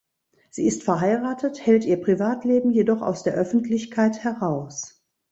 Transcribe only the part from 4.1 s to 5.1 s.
heraus.